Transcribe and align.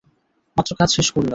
মাত্র 0.57 0.71
কাজ 0.75 0.89
শেষ 0.97 1.07
করলাম। 1.11 1.29